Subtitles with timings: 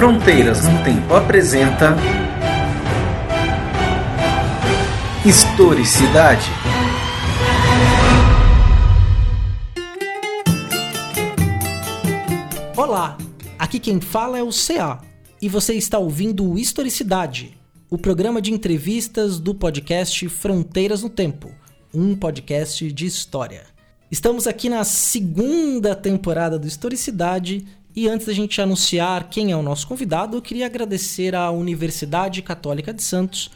[0.00, 1.94] Fronteiras no Tempo apresenta
[5.26, 6.48] Historicidade.
[12.74, 13.18] Olá,
[13.58, 15.02] aqui quem fala é o CA
[15.42, 17.60] e você está ouvindo o Historicidade,
[17.90, 21.50] o programa de entrevistas do podcast Fronteiras no Tempo,
[21.92, 23.64] um podcast de história.
[24.10, 27.66] Estamos aqui na segunda temporada do Historicidade
[28.00, 32.40] e antes da gente anunciar quem é o nosso convidado, eu queria agradecer à Universidade
[32.40, 33.50] Católica de Santos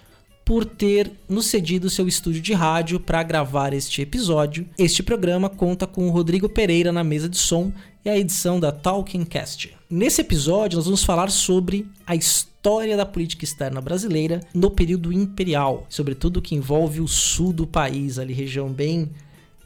[0.45, 4.69] por ter nos cedido seu estúdio de rádio para gravar este episódio.
[4.79, 7.73] Este programa conta com o Rodrigo Pereira na mesa de som
[8.05, 9.75] e a edição da Talking Cast.
[9.89, 15.87] Nesse episódio, nós vamos falar sobre a história da política externa brasileira no período imperial,
[15.89, 19.09] sobretudo que envolve o sul do país, ali região bem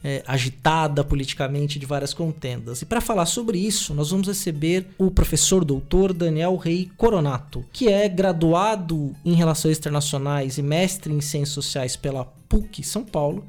[0.03, 2.81] é, agitada politicamente de várias contendas.
[2.81, 7.89] E para falar sobre isso, nós vamos receber o professor doutor Daniel Rei Coronato, que
[7.89, 13.45] é graduado em Relações Internacionais e mestre em Ciências Sociais pela PUC São Paulo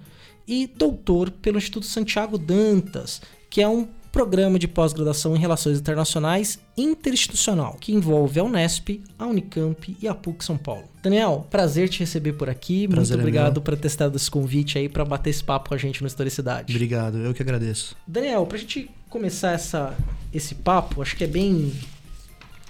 [0.46, 6.58] e doutor pelo Instituto Santiago Dantas, que é um programa de pós-graduação em Relações Internacionais
[6.76, 10.84] interinstitucional, que envolve a Unesp, a Unicamp e a PUC São Paulo.
[11.02, 12.86] Daniel, prazer te receber por aqui.
[12.88, 13.62] Prazer Muito é obrigado meu.
[13.62, 16.72] por ter testado esse convite aí para bater esse papo com a gente no Historicidade.
[16.74, 17.96] Obrigado, eu que agradeço.
[18.06, 19.94] Daniel, pra gente começar essa,
[20.32, 21.72] esse papo, acho que é bem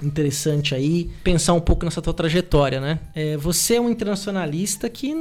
[0.03, 2.99] interessante aí pensar um pouco nessa tua trajetória, né?
[3.15, 5.15] É, você é um internacionalista que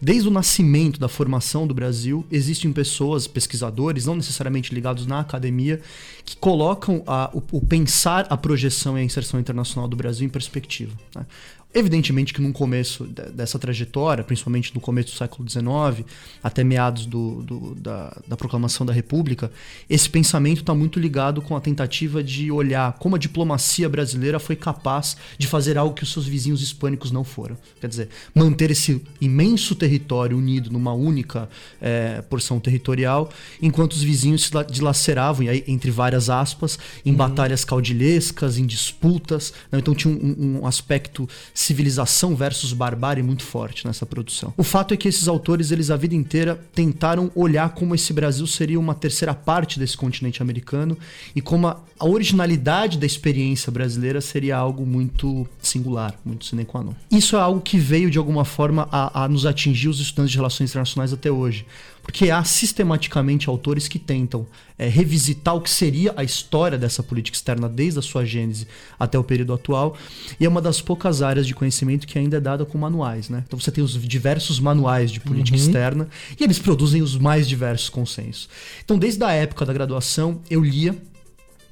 [0.00, 5.80] Desde o nascimento da formação do Brasil, existem pessoas, pesquisadores, não necessariamente ligados na academia,
[6.24, 10.30] que colocam a- o, o pensar a projeção e a inserção internacional do Brasil em
[10.30, 10.92] perspectiva.
[11.14, 11.26] né?
[11.72, 16.04] Evidentemente que no começo de- dessa trajetória, principalmente no começo do século XIX,
[16.42, 19.52] até meados do- do- da, da proclamação da República,
[19.88, 24.56] esse pensamento está muito ligado com a tentativa de olhar como a diplomacia brasileira foi
[24.56, 27.56] capaz de fazer algo que os seus vizinhos hispânicos não foram.
[27.80, 31.48] Quer dizer, manter esse imenso território unido numa única
[31.80, 33.30] eh, porção territorial,
[33.62, 38.66] enquanto os vizinhos se la- dilaceravam, e aí, entre várias aspas, em batalhas caudilhescas, em
[38.66, 39.52] disputas.
[39.70, 39.78] né?
[39.78, 41.28] Então tinha um, um aspecto
[41.60, 44.54] civilização versus barbárie muito forte nessa produção.
[44.56, 48.46] O fato é que esses autores, eles a vida inteira tentaram olhar como esse Brasil
[48.46, 50.96] seria uma terceira parte desse continente americano
[51.36, 56.94] e como a, originalidade da experiência brasileira seria algo muito singular, muito sine qua non.
[57.10, 60.38] Isso é algo que veio de alguma forma a, a nos atingir os estudantes de
[60.38, 61.66] relações internacionais até hoje.
[62.02, 64.46] Porque há sistematicamente autores que tentam
[64.78, 68.66] é, revisitar o que seria a história dessa política externa desde a sua gênese
[68.98, 69.96] até o período atual,
[70.38, 73.28] e é uma das poucas áreas de conhecimento que ainda é dada com manuais.
[73.28, 73.44] Né?
[73.46, 76.08] Então você tem os diversos manuais de política externa
[76.38, 78.48] e eles produzem os mais diversos consensos.
[78.84, 80.96] Então, desde a época da graduação, eu lia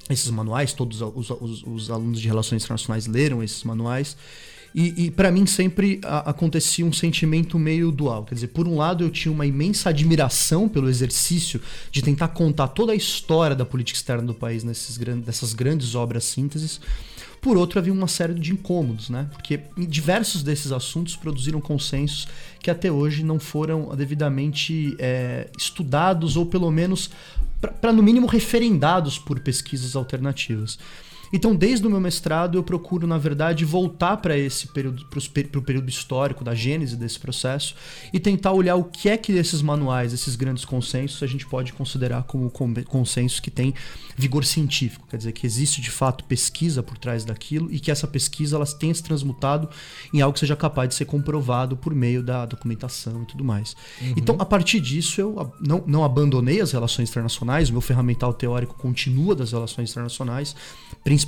[0.09, 4.15] esses manuais, todos os, os- os alunos de relações internacionais leram esses manuais.
[4.73, 8.23] E, e para mim sempre a- acontecia um sentimento meio dual.
[8.23, 11.59] Quer dizer, por um lado eu tinha uma imensa admiração pelo exercício
[11.91, 16.23] de tentar contar toda a história da política externa do país nesses nessas grandes obras
[16.23, 16.79] sínteses.
[17.41, 19.29] Por outro, havia uma série de incômodos, né?
[19.31, 22.27] Porque diversos desses assuntos produziram consensos
[22.61, 27.09] que até hoje não foram devidamente é, estudados ou pelo menos
[27.81, 30.77] para no mínimo referendados por pesquisas alternativas.
[31.31, 35.61] Então, desde o meu mestrado, eu procuro, na verdade, voltar para esse período, para o
[35.61, 37.75] período histórico da gênese desse processo
[38.11, 41.73] e tentar olhar o que é que esses manuais, esses grandes consensos, a gente pode
[41.73, 43.73] considerar como consensos que têm
[44.17, 48.07] vigor científico, quer dizer, que existe de fato pesquisa por trás daquilo e que essa
[48.07, 49.69] pesquisa elas tenha se transmutado
[50.13, 53.75] em algo que seja capaz de ser comprovado por meio da documentação e tudo mais.
[54.01, 54.13] Uhum.
[54.17, 58.75] Então, a partir disso, eu não, não abandonei as relações internacionais, o meu ferramental teórico
[58.75, 60.55] continua das relações internacionais,
[61.03, 61.18] principalmente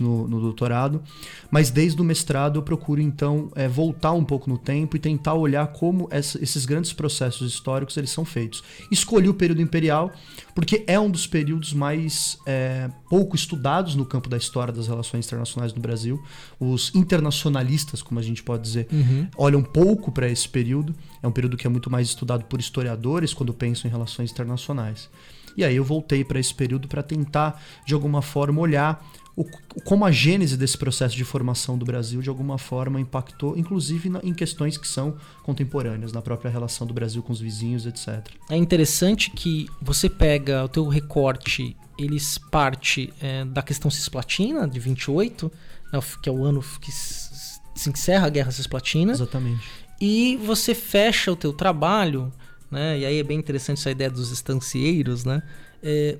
[0.00, 1.02] no, no doutorado,
[1.50, 5.34] mas desde o mestrado eu procuro então é, voltar um pouco no tempo e tentar
[5.34, 8.62] olhar como essa, esses grandes processos históricos eles são feitos.
[8.90, 10.12] Escolhi o período imperial
[10.54, 15.24] porque é um dos períodos mais é, pouco estudados no campo da história das relações
[15.26, 16.20] internacionais no Brasil.
[16.58, 19.28] Os internacionalistas, como a gente pode dizer, uhum.
[19.36, 20.94] olham pouco para esse período.
[21.22, 25.08] É um período que é muito mais estudado por historiadores quando pensam em relações internacionais.
[25.56, 29.04] E aí eu voltei para esse período para tentar, de alguma forma, olhar
[29.40, 34.08] o, como a gênese desse processo de formação do Brasil, de alguma forma, impactou, inclusive
[34.08, 38.26] na, em questões que são contemporâneas, na própria relação do Brasil com os vizinhos, etc.
[38.50, 44.80] É interessante que você pega o teu recorte, eles parte é, da questão cisplatina, de
[44.80, 45.52] 28,
[45.92, 49.12] né, que é o ano que se encerra a Guerra Cisplatina.
[49.12, 49.62] Exatamente.
[50.00, 52.32] E você fecha o teu trabalho
[52.70, 52.98] né?
[52.98, 55.42] E aí é bem interessante essa ideia dos estancieiros, né?
[55.82, 56.18] É,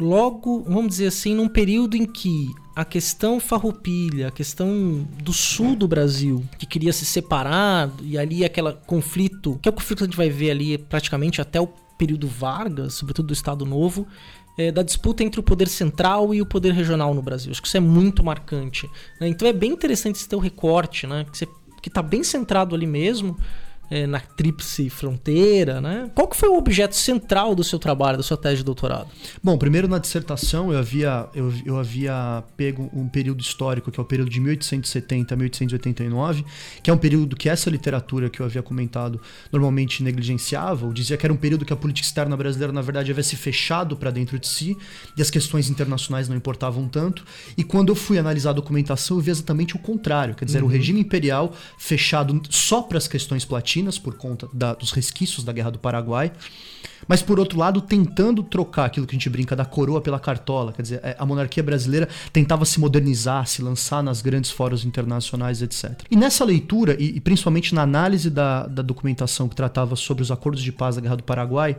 [0.00, 5.76] logo, vamos dizer assim, num período em que a questão farroupilha, a questão do sul
[5.76, 10.04] do Brasil, que queria se separar, e ali aquele conflito, que é o conflito que
[10.04, 11.68] a gente vai ver ali praticamente até o
[11.98, 14.06] período Vargas, sobretudo do Estado Novo,
[14.56, 17.50] é, da disputa entre o poder central e o poder regional no Brasil.
[17.50, 18.88] Acho que isso é muito marcante.
[19.20, 19.28] Né?
[19.28, 21.26] Então é bem interessante esse teu recorte, né?
[21.82, 23.36] que está bem centrado ali mesmo
[23.90, 26.08] é, na tríplice fronteira, né?
[26.14, 29.08] Qual que foi o objeto central do seu trabalho, da sua tese de doutorado?
[29.42, 34.02] Bom, primeiro na dissertação eu havia, eu, eu havia pego um período histórico, que é
[34.02, 36.44] o período de 1870 a 1889,
[36.82, 39.20] que é um período que essa literatura que eu havia comentado
[39.50, 43.10] normalmente negligenciava, ou dizia que era um período que a política externa brasileira, na verdade,
[43.10, 44.76] havia se fechado para dentro de si,
[45.16, 47.24] e as questões internacionais não importavam tanto.
[47.56, 50.68] E quando eu fui analisar a documentação, eu vi exatamente o contrário, quer dizer, uhum.
[50.68, 55.52] o regime imperial fechado só para as questões platinas por conta da, dos resquícios da
[55.52, 56.32] Guerra do Paraguai
[57.06, 60.72] mas por outro lado tentando trocar aquilo que a gente brinca da coroa pela cartola,
[60.72, 65.62] quer dizer, é, a monarquia brasileira tentava se modernizar, se lançar nas grandes fóruns internacionais,
[65.62, 66.02] etc.
[66.10, 70.30] E nessa leitura, e, e principalmente na análise da, da documentação que tratava sobre os
[70.30, 71.76] acordos de paz da Guerra do Paraguai,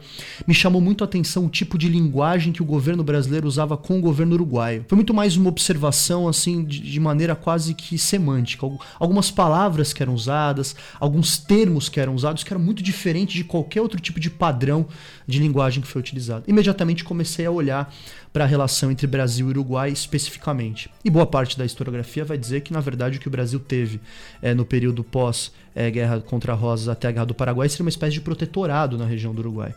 [0.48, 3.98] me chamou muito a atenção o tipo de linguagem que o governo brasileiro usava com
[3.98, 4.86] o governo uruguaio.
[4.88, 8.68] Foi muito mais uma observação, assim, de, de maneira quase que semântica.
[9.00, 13.44] Algumas palavras que eram usadas, alguns termos que eram usados, que eram muito diferentes de
[13.44, 14.86] qualquer outro tipo de padrão
[15.28, 16.44] de linguagem que foi utilizado.
[16.48, 17.94] Imediatamente comecei a olhar
[18.34, 20.90] para a relação entre Brasil e Uruguai especificamente.
[21.04, 24.00] E boa parte da historiografia vai dizer que, na verdade, o que o Brasil teve
[24.42, 28.14] é, no período pós-guerra é, contra Rosas até a Guerra do Paraguai seria uma espécie
[28.14, 29.74] de protetorado na região do Uruguai.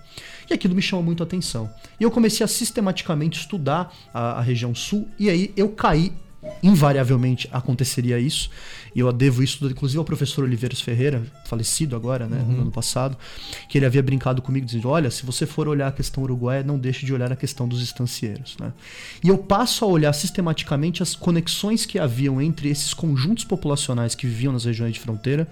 [0.49, 1.71] E aquilo me chamou muito a atenção.
[1.99, 6.13] E eu comecei a sistematicamente estudar a, a região sul, e aí eu caí
[6.63, 8.51] invariavelmente aconteceria isso.
[8.95, 12.53] E eu devo isso, inclusive, ao professor Oliveiros Ferreira, falecido agora, né, uhum.
[12.53, 13.17] no ano passado,
[13.69, 16.79] que ele havia brincado comigo dizendo: Olha, se você for olhar a questão uruguaia, não
[16.79, 18.57] deixe de olhar a questão dos estancieiros.
[18.59, 18.73] Né?
[19.23, 24.27] E eu passo a olhar sistematicamente as conexões que haviam entre esses conjuntos populacionais que
[24.27, 25.49] viviam nas regiões de fronteira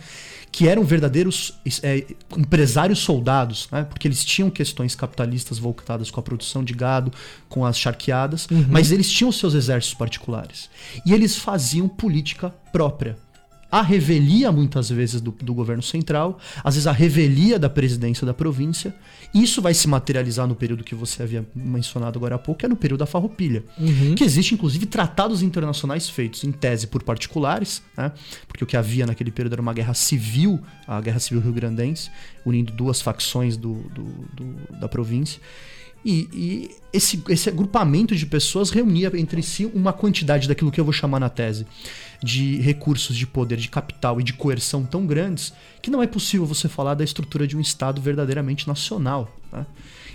[0.52, 2.04] que eram verdadeiros é,
[2.36, 3.84] empresários soldados, né?
[3.84, 7.10] porque eles tinham questões capitalistas voltadas com a produção de gado,
[7.48, 8.66] com as charqueadas, uhum.
[8.68, 10.68] mas eles tinham seus exércitos particulares.
[11.06, 13.16] E eles faziam política própria
[13.72, 18.34] a revelia, muitas vezes, do, do, governo central, às vezes a revelia da presidência da
[18.34, 18.94] província.
[19.32, 22.68] Isso vai se materializar no período que você havia mencionado agora há pouco, que é
[22.68, 23.64] no período da farroupilha.
[23.78, 24.14] Uhum.
[24.14, 28.12] Que existe, inclusive, tratados internacionais feitos, em tese, por particulares, né?
[28.46, 32.10] porque o que havia naquele período era uma guerra civil, a Guerra Civil Rio-Grandense,
[32.44, 35.40] unindo duas facções do, do, da província.
[36.04, 40.84] E, e, esse, esse agrupamento de pessoas reunia entre si uma quantidade daquilo que eu
[40.84, 41.66] vou chamar na tese
[42.22, 46.46] de recursos de poder, de capital e de coerção tão grandes que não é possível
[46.46, 49.34] você falar da estrutura de um Estado verdadeiramente nacional.
[49.50, 49.66] Né?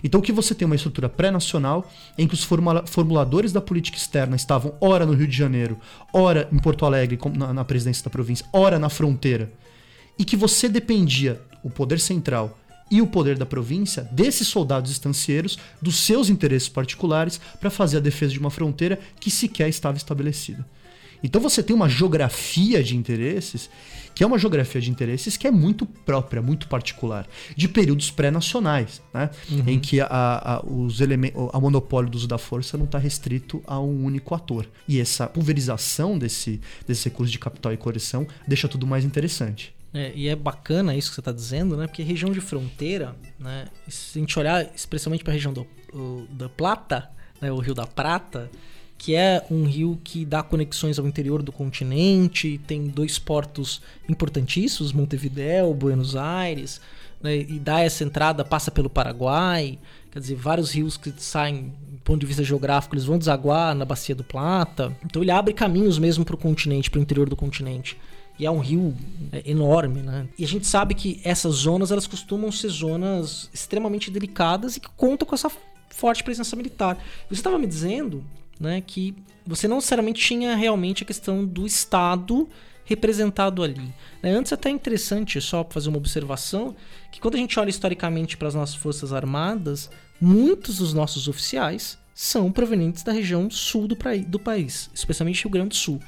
[0.04, 4.36] Então, o que você tem uma estrutura pré-nacional em que os formuladores da política externa
[4.36, 5.78] estavam ora no Rio de Janeiro,
[6.14, 9.52] ora em Porto Alegre, na, na presidência da província, ora na fronteira,
[10.18, 12.58] e que você dependia, o poder central
[12.90, 18.02] e o poder da província, desses soldados estancieiros, dos seus interesses particulares, para fazer a
[18.02, 20.66] defesa de uma fronteira que sequer estava estabelecida.
[21.24, 23.70] Então você tem uma geografia de interesses
[24.14, 29.00] que é uma geografia de interesses que é muito própria, muito particular, de períodos pré-nacionais,
[29.14, 29.30] né?
[29.48, 29.64] Uhum.
[29.68, 31.00] em que a, a, os
[31.54, 34.68] a monopólio do uso da força não está restrito a um único ator.
[34.88, 39.77] E essa pulverização desse, desse recurso de capital e coerção deixa tudo mais interessante.
[39.94, 41.88] É, e é bacana isso que você está dizendo, né?
[41.88, 43.68] Porque região de fronteira, né?
[43.88, 45.66] Se a gente olhar especialmente para a região do,
[46.30, 47.10] da Plata,
[47.42, 47.52] né?
[47.52, 48.50] o Rio da Prata,
[48.98, 54.92] que é um rio que dá conexões ao interior do continente, tem dois portos importantíssimos,
[54.92, 56.82] Montevideo, Buenos Aires,
[57.22, 59.78] né, e dá essa entrada, passa pelo Paraguai,
[60.12, 63.86] quer dizer, vários rios que saem, do ponto de vista geográfico, eles vão desaguar na
[63.86, 64.96] Bacia do Plata.
[65.06, 67.98] Então ele abre caminhos mesmo para o continente, para o interior do continente.
[68.40, 68.96] E é um rio
[69.32, 70.28] é, enorme, né?
[70.38, 74.90] E a gente sabe que essas zonas, elas costumam ser zonas extremamente delicadas e que
[74.96, 75.52] contam com essa
[75.90, 76.98] forte presença militar.
[77.30, 78.24] Você estava me dizendo
[78.60, 79.16] né, que
[79.46, 82.48] você não necessariamente tinha realmente a questão do Estado
[82.86, 83.94] representado ali.
[84.22, 84.32] Né?
[84.32, 86.76] Antes até é interessante, só para fazer uma observação,
[87.12, 89.90] que quando a gente olha historicamente para as nossas forças armadas,
[90.22, 95.70] muitos dos nossos oficiais são provenientes da região sul do, do país, especialmente Rio Grande
[95.70, 96.02] do Sul.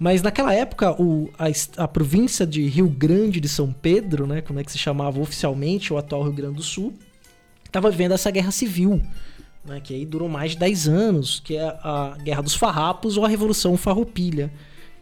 [0.00, 4.58] Mas naquela época, o, a, a, província de Rio Grande de São Pedro, né, como
[4.58, 6.94] é que se chamava oficialmente o atual Rio Grande do Sul,
[7.64, 9.00] estava vivendo essa guerra civil
[9.64, 13.24] né, que aí durou mais de 10 anos, que é a Guerra dos Farrapos ou
[13.24, 14.50] a Revolução Farroupilha.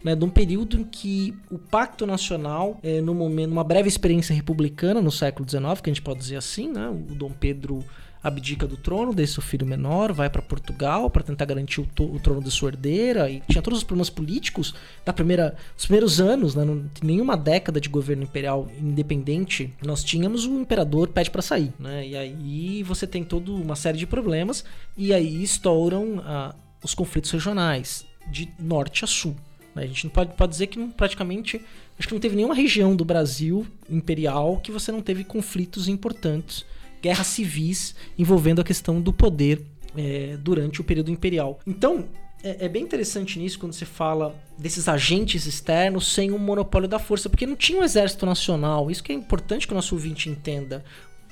[0.01, 4.33] Né, de um período em que o Pacto Nacional, é, no momento, uma breve experiência
[4.33, 7.79] republicana no século XIX, que a gente pode dizer assim, né, o Dom Pedro
[8.21, 12.19] abdica do trono, deixa seu filho menor, vai para Portugal para tentar garantir o, o,
[12.19, 16.53] trono de sua herdeira e tinha todos os problemas políticos da primeira, dos primeiros anos,
[16.53, 16.65] né?
[16.65, 22.05] Não, nenhuma década de governo imperial independente, nós tínhamos o imperador pede para sair, né?
[22.05, 24.65] E aí você tem toda uma série de problemas
[24.97, 29.35] e aí estouram ah, os conflitos regionais de norte a sul.
[29.73, 29.83] Né?
[29.83, 31.61] A gente não pode, pode dizer que praticamente
[31.97, 36.65] acho que não teve nenhuma região do Brasil imperial que você não teve conflitos importantes
[37.01, 39.61] guerras civis envolvendo a questão do poder
[39.95, 41.59] é, durante o período imperial.
[41.65, 42.07] Então,
[42.43, 46.99] é, é, bem interessante nisso quando você fala desses agentes externos sem um monopólio da
[46.99, 48.89] força, porque não tinha um exército nacional.
[48.89, 50.83] Isso que é importante que o nosso ouvinte entenda.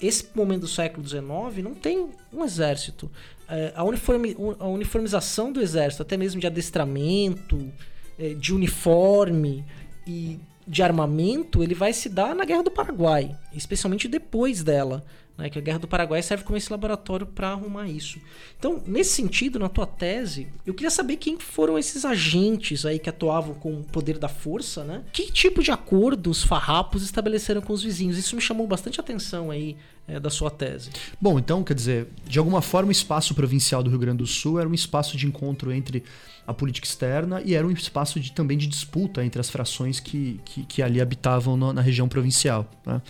[0.01, 3.09] Esse momento do século XIX não tem um exército.
[3.49, 7.71] É, a, uniformi, a, uniformização do exército, até mesmo de adestramento,
[8.19, 9.63] é, de uniforme
[10.05, 15.03] e de armamento, ele vai se dar na Guerra do Paraguai, especialmente depois dela
[15.37, 18.19] né, que a Guerra do Paraguai serve como esse laboratório para arrumar isso.
[18.57, 23.09] Então, nesse sentido, na tua tese, eu queria saber quem foram esses agentes aí que
[23.09, 25.03] atuavam com o poder da força, né?
[25.13, 28.17] Que tipo de acordo os farrapos estabeleceram com os vizinhos?
[28.17, 30.89] Isso me chamou bastante atenção aí é, da sua tese.
[31.21, 34.59] Bom, então, quer dizer, de alguma forma o espaço provincial do Rio Grande do Sul
[34.59, 36.03] era um espaço de encontro entre
[36.47, 40.39] a política externa e era um espaço de, também de disputa entre as frações que,
[40.45, 42.71] que, que ali habitavam no, na região provincial.
[42.85, 43.01] Né?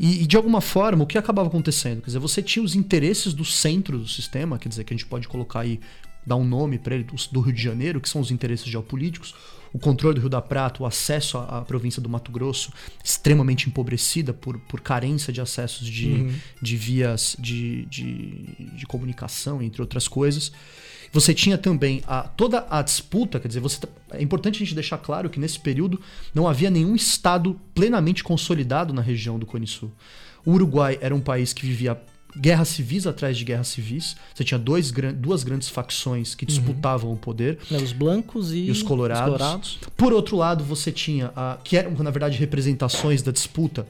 [0.00, 2.00] E, e, de alguma forma, o que acabava acontecendo?
[2.00, 5.06] Quer dizer, você tinha os interesses do centro do sistema, quer dizer, que a gente
[5.06, 5.78] pode colocar aí,
[6.26, 9.32] dar um nome para ele, do Rio de Janeiro, que são os interesses geopolíticos,
[9.72, 12.72] o controle do Rio da Prata, o acesso à, à, província do Mato Grosso,
[13.02, 16.34] extremamente empobrecida por, por carência de acessos de, uhum.
[16.60, 20.50] de vias de, de, de comunicação, entre outras coisas.
[21.12, 23.78] Você tinha também a, toda a disputa, quer dizer, você,
[24.10, 26.00] é importante a gente deixar claro que nesse período
[26.34, 29.92] não havia nenhum Estado plenamente consolidado na região do Cone Sul.
[30.44, 32.00] O Uruguai era um país que vivia
[32.34, 34.16] guerras civis atrás de guerras civis.
[34.34, 36.48] Você tinha dois, duas grandes facções que uhum.
[36.48, 37.16] disputavam uhum.
[37.16, 37.58] o poder.
[37.70, 39.34] É, os blancos e, e os, colorados.
[39.34, 39.78] os, colorados.
[39.94, 43.86] Por outro lado, você tinha, a, que eram, na verdade, representações da disputa,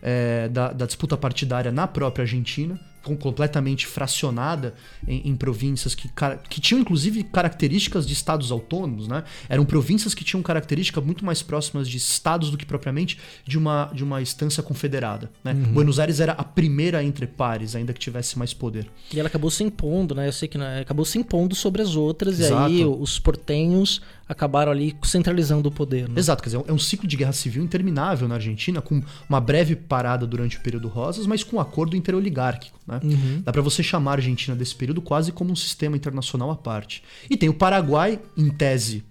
[0.00, 4.74] é, da, da disputa partidária na própria Argentina completamente fracionada
[5.06, 6.10] em, em, províncias que,
[6.48, 9.24] que tinham inclusive características de estados autônomos, né?
[9.48, 13.90] Eram províncias que tinham características muito mais próximas de estados do que propriamente de uma,
[13.92, 15.30] de uma instância confederada.
[15.42, 15.52] Né?
[15.52, 15.72] Uhum.
[15.72, 18.86] Buenos Aires era a primeira entre pares, ainda que tivesse mais poder.
[19.12, 20.28] E ela acabou se impondo, né?
[20.28, 20.80] Eu sei que né?
[20.80, 22.70] acabou se impondo sobre as outras, Exato.
[22.70, 24.00] e aí os portenhos
[24.32, 26.08] acabaram ali centralizando o poder.
[26.08, 26.14] Né?
[26.18, 29.76] Exato, quer dizer, é um ciclo de guerra civil interminável na Argentina, com uma breve
[29.76, 32.78] parada durante o período Rosas, mas com um acordo interoligárquico.
[32.86, 33.00] Né?
[33.02, 33.42] Uhum.
[33.44, 37.02] Dá para você chamar a Argentina desse período quase como um sistema internacional à parte.
[37.30, 39.04] E tem o Paraguai, em tese,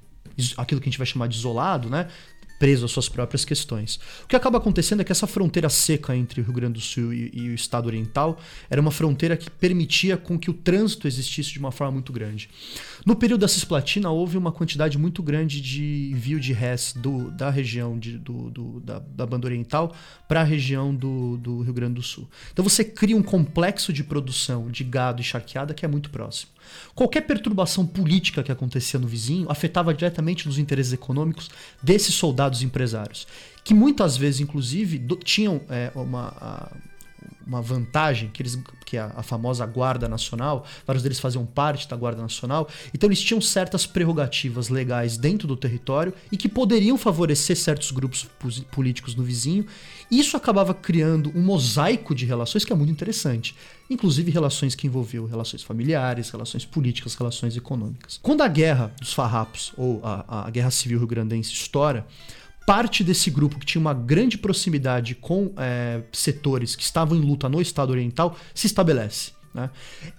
[0.58, 2.08] aquilo que a gente vai chamar de isolado, né?
[2.62, 4.00] Preso às suas próprias questões.
[4.24, 7.12] O que acaba acontecendo é que essa fronteira seca entre o Rio Grande do Sul
[7.12, 8.40] e, e, o Estado Oriental
[8.70, 12.52] era uma fronteira que permitia com que o trânsito existisse de uma forma muito grande.
[13.04, 17.50] No período da Cisplatina, houve uma quantidade muito grande de envio de res do, da
[17.50, 19.96] região de, do, do, da, da banda oriental
[20.28, 22.30] para a região do, do Rio Grande do Sul.
[22.54, 26.52] Então você cria um complexo de produção de gado e charqueada que é muito próximo.
[26.96, 31.50] Qualquer perturbação política que acontecia no vizinho afetava diretamente nos interesses econômicos
[31.82, 33.28] desses soldados empresários,
[33.64, 36.28] que muitas vezes, inclusive, do, tinham é, uma.
[36.40, 36.91] A,
[37.46, 41.96] uma vantagem, que, eles, que a, a, famosa Guarda Nacional, vários deles faziam parte da
[41.96, 47.56] Guarda Nacional, então eles tinham certas prerrogativas legais dentro do território e que poderiam favorecer
[47.56, 48.30] certos grupos
[48.72, 49.66] políticos no vizinho.
[50.10, 53.56] Isso acabava criando um mosaico de relações que é muito interessante,
[53.90, 58.20] inclusive relações que envolviam relações familiares, relações políticas, relações econômicas.
[58.22, 62.06] Quando a Guerra dos Farrapos, ou a, a Guerra Civil Rio-Grandense, estoura,
[62.66, 67.50] parte desse grupo que tinha uma grande proximidade com é, setores que estavam em luta
[67.50, 69.32] no Estado Oriental se estabelece.
[69.54, 69.70] Né?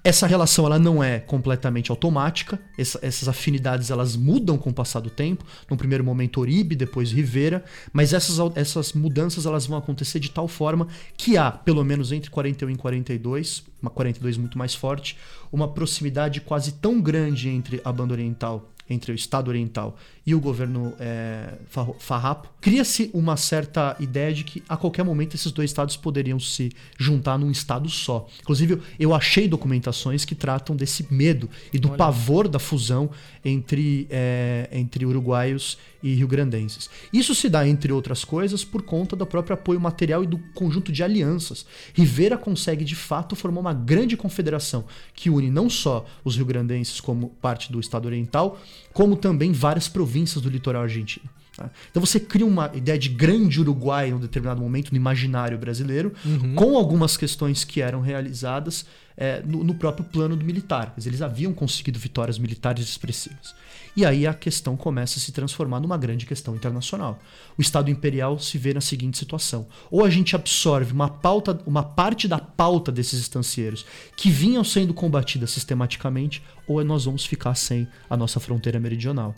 [0.04, 5.00] Essa relação ela não é completamente automática, essa, essas afinidades elas mudam com o passar
[5.00, 5.44] do tempo.
[5.70, 10.46] No primeiro momento Oribe, depois Rivera, mas essas, essas mudanças elas vão acontecer de tal
[10.46, 15.16] forma que há, pelo menos entre 41 e 42, uma 42 muito mais forte,
[15.50, 20.40] uma proximidade quase tão grande entre a banda oriental entre o Estado Oriental e o
[20.40, 21.54] governo é,
[21.98, 26.70] farrapo, cria-se uma certa ideia de que a qualquer momento esses dois estados poderiam se
[26.96, 28.28] juntar num estado só.
[28.40, 31.96] Inclusive, eu achei documentações que tratam desse medo e do Olha.
[31.96, 33.10] pavor da fusão
[33.44, 36.88] entre, é, entre uruguaios e rio-grandenses.
[37.12, 40.92] Isso se dá, entre outras coisas, por conta do próprio apoio material e do conjunto
[40.92, 41.66] de alianças.
[41.94, 47.30] Rivera consegue, de fato, formar uma grande confederação que une não só os rio-grandenses como
[47.40, 48.60] parte do Estado Oriental,
[48.92, 51.28] como também várias províncias do litoral argentino.
[51.56, 51.70] Tá?
[51.90, 56.12] Então você cria uma ideia de grande Uruguai em um determinado momento no imaginário brasileiro,
[56.24, 56.54] uhum.
[56.54, 60.94] com algumas questões que eram realizadas é, no, no, próprio plano do militar.
[61.04, 63.54] Eles haviam conseguido vitórias militares expressivas.
[63.94, 67.18] E aí a questão começa a se transformar numa grande questão internacional.
[67.58, 71.82] O Estado Imperial se vê na seguinte situação: ou a gente absorve uma pauta, uma
[71.82, 73.84] parte da pauta desses estancieiros
[74.16, 79.34] que vinham sendo combatidas sistematicamente, ou nós vamos ficar sem a nossa fronteira meridional.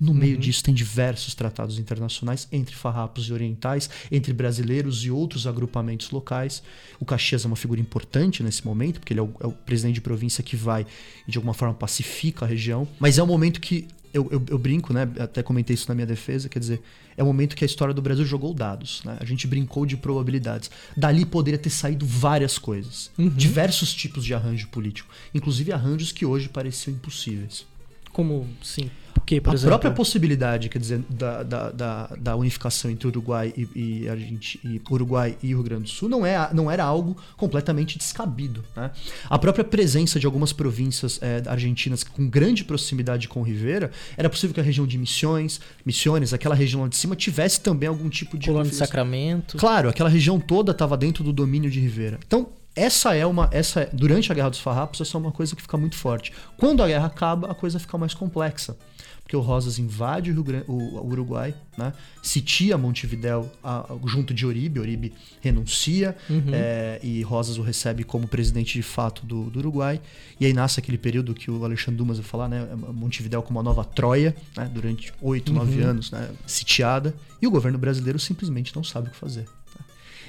[0.00, 0.40] No meio uhum.
[0.40, 6.62] disso tem diversos tratados internacionais entre farrapos e orientais, entre brasileiros e outros agrupamentos locais.
[6.98, 9.96] O Caxias é uma figura importante nesse momento, porque ele é o, é o presidente
[9.96, 10.86] de província que vai
[11.28, 12.88] e de alguma forma pacifica a região.
[12.98, 15.02] Mas é um momento que eu, eu, eu, brinco, né?
[15.18, 16.82] Até comentei isso na minha defesa, quer dizer,
[17.16, 19.18] é o momento que a história do Brasil jogou dados, né?
[19.20, 20.70] A gente brincou de probabilidades.
[20.96, 23.10] Dali poderia ter saído várias coisas.
[23.18, 23.28] Uhum.
[23.28, 25.12] Diversos tipos de arranjo político.
[25.34, 27.66] Inclusive arranjos que hoje pareciam impossíveis.
[28.12, 28.90] Como, sim
[29.38, 29.68] por a exemplo?
[29.68, 35.36] própria possibilidade, quer dizer, da, da, da, da unificação entre Uruguai e, e, e, Uruguai
[35.42, 38.64] e Rio Grande do Sul não, é, não era algo completamente descabido.
[38.74, 38.90] Né?
[39.28, 44.54] A própria presença de algumas províncias é, argentinas com grande proximidade com Rivera, era possível
[44.54, 48.38] que a região de Missões, Missões, aquela região lá de cima, tivesse também algum tipo
[48.38, 48.46] de.
[48.46, 49.58] Colônia de Sacramento.
[49.58, 52.18] Claro, aquela região toda estava dentro do domínio de Rivera.
[52.26, 55.62] Então, essa é uma essa durante a guerra dos farrapos essa é uma coisa que
[55.62, 58.76] fica muito forte quando a guerra acaba a coisa fica mais complexa
[59.22, 61.92] porque o Rosas invade o, Grande, o, o Uruguai, né?
[62.22, 66.52] sitia Montevidéu a, junto de Oribe, Oribe renuncia uhum.
[66.52, 70.00] é, e Rosas o recebe como presidente de fato do, do, Uruguai.
[70.38, 72.68] E aí nasce aquele período que o Alexandre Dumas vai falar, né?
[72.92, 74.68] Montevidéu como uma nova Troia, né?
[74.72, 75.88] durante oito, nove uhum.
[75.88, 76.30] anos, né?
[76.46, 77.14] sitiada.
[77.40, 79.46] E o governo brasileiro simplesmente não sabe o que fazer.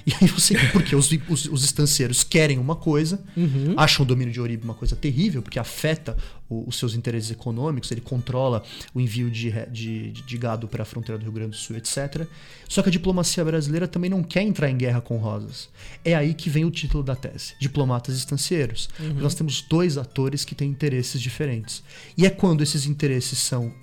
[0.06, 0.56] E aí você.
[0.72, 3.74] Porque os, os, os estancieiros querem uma coisa, uhum.
[3.78, 6.18] acham o domínio de Oribe uma coisa terrível, porque afeta
[6.50, 10.86] o, os seus interesses econômicos, ele controla o envio de, de, de gado para a
[10.86, 12.28] fronteira do Rio Grande do Sul, etc.
[12.68, 15.70] Só que a diplomacia brasileira também não quer entrar em guerra com Rosas.
[16.04, 18.90] É aí que vem o título da tese: Diplomatas Estancieiros.
[19.00, 19.14] Uhum.
[19.16, 21.84] Nós temos dois atores que têm interesses diferentes.
[22.18, 23.74] E é quando esses interesses são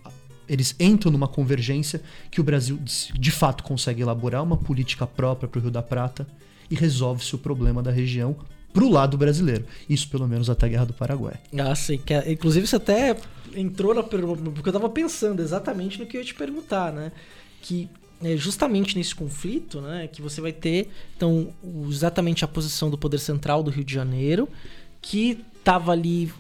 [0.49, 5.59] eles entram numa convergência que o Brasil de fato consegue elaborar uma política própria para
[5.59, 6.27] o Rio da Prata
[6.71, 8.37] e resolve-se o problema da região
[8.73, 9.65] para o lado brasileiro.
[9.89, 11.35] Isso pelo menos até a Guerra do Paraguai.
[11.59, 11.99] Ah, sim.
[11.99, 13.17] Que, é, inclusive você até
[13.55, 17.13] entrou na pergunta, porque eu estava pensando exatamente no que eu ia te perguntar, né?
[17.63, 17.89] Que
[18.23, 21.53] é justamente nesse conflito, né, que você vai ter então
[21.89, 24.49] exatamente a posição do poder central do Rio de Janeiro,
[25.01, 26.33] que estava ali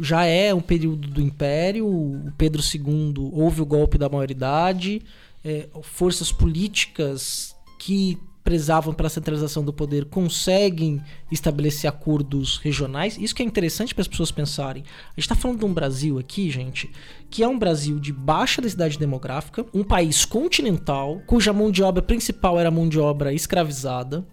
[0.00, 5.02] já é um período do Império, o Pedro II houve o golpe da maioridade,
[5.44, 8.18] é, forças políticas que
[8.48, 13.18] prezavam pela centralização do poder conseguem estabelecer acordos regionais.
[13.18, 14.84] Isso que é interessante para as pessoas pensarem.
[14.84, 16.90] A gente está falando de um Brasil aqui, gente,
[17.28, 22.00] que é um Brasil de baixa densidade demográfica, um país continental, cuja mão de obra
[22.00, 24.26] principal era mão de obra escravizada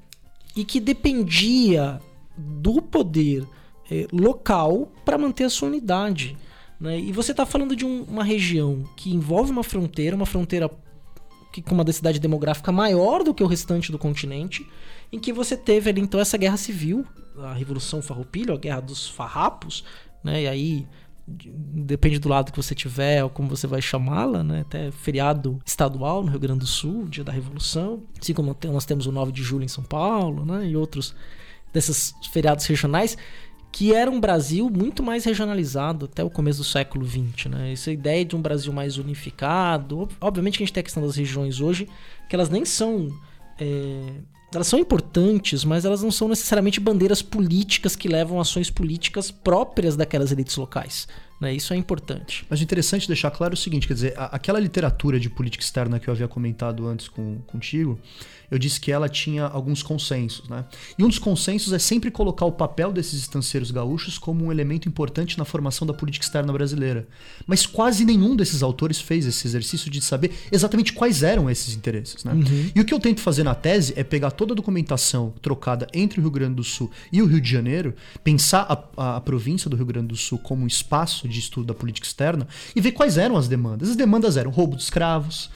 [0.55, 1.99] e que dependia
[2.37, 3.45] do poder
[3.89, 6.37] é, local para manter a sua unidade.
[6.79, 6.99] Né?
[6.99, 10.69] E você está falando de um, uma região que envolve uma fronteira, uma fronteira
[11.51, 14.67] que, com uma densidade demográfica maior do que o restante do continente,
[15.11, 17.05] em que você teve ali então essa guerra civil,
[17.37, 19.83] a Revolução Farroupilha, a Guerra dos Farrapos,
[20.23, 20.43] né?
[20.43, 20.87] e aí
[21.27, 24.61] depende do lado que você tiver ou como você vai chamá-la, né?
[24.61, 29.07] Até feriado estadual no Rio Grande do Sul, dia da Revolução, assim como nós temos
[29.07, 30.67] o 9 de julho em São Paulo, né?
[30.67, 31.15] E outros
[31.73, 33.17] desses feriados regionais
[33.75, 37.73] que era um Brasil muito mais regionalizado até o começo do século XX, né?
[37.73, 41.17] Essa ideia de um Brasil mais unificado, obviamente que a gente tem a questão das
[41.17, 41.85] regiões hoje,
[42.29, 43.09] que elas nem são
[43.59, 44.13] é,
[44.53, 49.97] elas são importantes, mas elas não são necessariamente bandeiras políticas que levam ações políticas próprias
[49.97, 51.05] daquelas elites locais.
[51.41, 51.53] Né?
[51.53, 52.45] Isso é importante.
[52.49, 55.99] Mas o interessante deixar claro é o seguinte: quer dizer, aquela literatura de política externa
[55.99, 57.99] que eu havia comentado antes com, contigo,
[58.49, 60.47] eu disse que ela tinha alguns consensos.
[60.49, 60.65] Né?
[60.97, 64.87] E um dos consensos é sempre colocar o papel desses estanceiros gaúchos como um elemento
[64.87, 67.07] importante na formação da política externa brasileira.
[67.45, 72.23] Mas quase nenhum desses autores fez esse exercício de saber exatamente quais eram esses interesses.
[72.23, 72.33] Né?
[72.33, 72.71] Uhum.
[72.75, 76.19] E o que eu tento fazer na tese é pegar toda a documentação trocada entre
[76.19, 79.69] o Rio Grande do Sul e o Rio de Janeiro, pensar a, a, a província
[79.69, 82.91] do Rio Grande do Sul como um espaço de estudo da política externa e ver
[82.91, 83.89] quais eram as demandas.
[83.89, 85.49] As demandas eram roubo de escravos,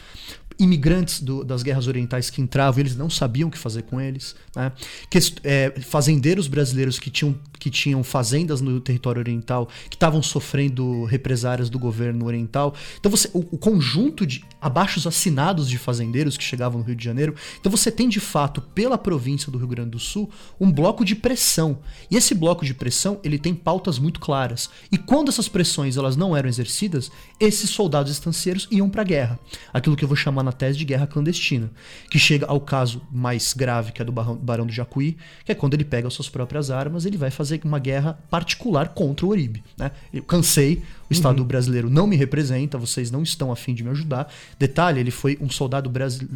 [0.60, 4.36] imigrantes do, das guerras orientais que entravam, eles não sabiam o que fazer com eles.
[4.56, 4.72] Né?
[5.10, 11.04] Que, é, fazendeiros brasileiros que tinham, que tinham fazendas no território oriental, que estavam sofrendo
[11.04, 12.74] represárias do governo oriental.
[13.00, 17.04] Então você, o, o conjunto de abaixos assinados de fazendeiros que chegavam no Rio de
[17.04, 17.36] Janeiro.
[17.60, 21.16] Então você tem de fato, pela província do Rio Grande do Sul, um bloco de
[21.16, 21.80] pressão.
[22.10, 24.70] E esse bloco de pressão, ele tem pautas muito claras.
[24.92, 29.40] E quando essas pressões elas não eram exercidas, esses soldados estancieiros iam para a guerra.
[29.74, 31.72] Aquilo que eu vou chamar na tese de guerra clandestina,
[32.10, 35.74] que chega ao caso mais grave, que é do Barão do Jacuí, que é quando
[35.74, 39.64] ele pega as suas próprias armas, ele vai fazer uma guerra particular contra o Oribe.
[39.78, 39.92] Né?
[40.14, 41.48] Eu cansei, o Estado uhum.
[41.48, 44.32] brasileiro não me representa, vocês não estão afim de me ajudar.
[44.58, 45.92] Detalhe, ele foi um soldado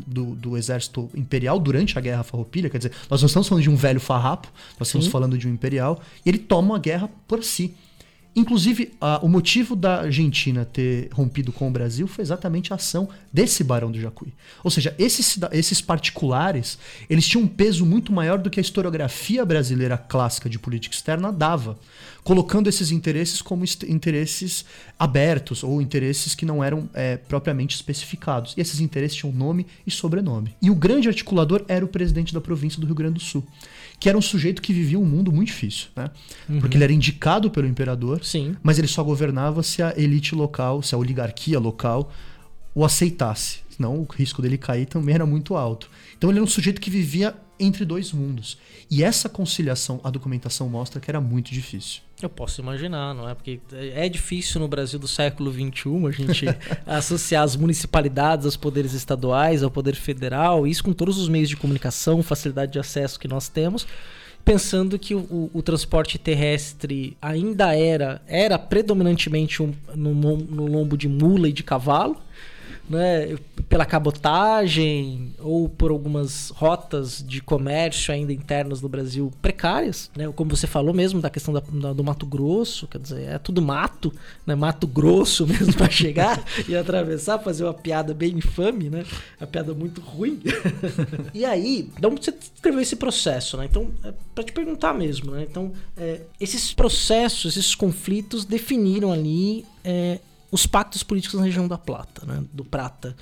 [0.08, 3.69] do, do exército imperial durante a Guerra Farroupilha, quer dizer, nós não estamos falando de
[3.69, 4.47] um velho farrapo,
[4.80, 5.12] nós estamos Sim.
[5.12, 7.76] falando de um imperial, e ele toma a guerra por si.
[8.36, 13.63] Inclusive, o motivo da Argentina ter rompido com o Brasil foi exatamente a ação desse
[13.63, 14.34] Barão do Jacuí.
[14.63, 19.46] Ou seja, esses, esses particulares, eles tinham um peso muito maior do que a historiografia
[19.46, 21.78] brasileira clássica de política externa dava,
[22.24, 24.65] colocando esses interesses como interesses
[24.98, 28.56] abertos ou interesses que não eram é, propriamente especificados.
[28.58, 30.56] E esses interesses tinham nome e sobrenome.
[30.60, 33.46] E o grande articulador era o presidente da província do Rio Grande do Sul
[34.04, 36.12] que era um sujeito que vivia um mundo muito difícil, né?
[36.50, 36.60] Uhum.
[36.60, 38.54] Porque ele era indicado pelo imperador, Sim.
[38.62, 42.12] mas ele só governava se a elite local, se a oligarquia local
[42.76, 43.60] o aceitasse.
[43.70, 45.89] Senão o risco dele cair também era muito alto.
[46.18, 48.58] Então ele era um sujeito que vivia entre dois mundos.
[48.92, 52.02] E essa conciliação, a documentação mostra que era muito difícil.
[52.26, 53.36] Eu posso imaginar, não é?
[53.36, 56.46] Porque é difícil no Brasil do século XXI a gente
[56.88, 61.58] associar as municipalidades aos poderes estaduais, ao poder federal, isso com todos os meios de
[61.58, 63.86] comunicação, facilidade de acesso que nós temos,
[64.46, 71.10] pensando que o, o transporte terrestre ainda era, era predominantemente um, no, no lombo de
[71.10, 72.18] mula e de cavalo,
[72.89, 73.38] né,
[73.69, 80.32] pela cabotagem ou por algumas rotas de comércio ainda internas do Brasil precárias, né?
[80.36, 83.62] Como você falou mesmo da questão da, da, do Mato Grosso, quer dizer, é tudo
[83.62, 84.13] mato,
[84.46, 84.54] né?
[84.54, 89.06] Mato Grosso mesmo para chegar e atravessar, fazer uma piada bem infame, né?
[89.39, 90.41] Uma piada muito ruim.
[91.34, 93.65] e aí, então você escreveu esse processo, né?
[93.65, 95.46] Então, é para te perguntar mesmo, né?
[95.50, 100.19] Então, é, esses processos, esses conflitos definiram ali é,
[100.54, 102.44] os pactos políticos na região da Plata, né?
[102.54, 103.16] do Prata.